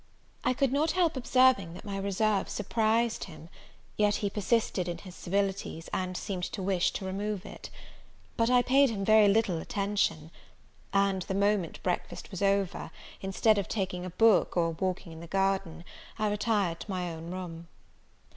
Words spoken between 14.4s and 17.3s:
or walking in the garden, I retired to my own